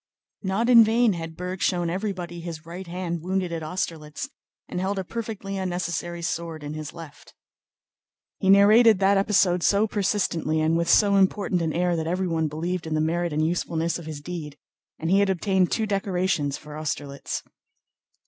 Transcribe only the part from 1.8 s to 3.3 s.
everybody his right hand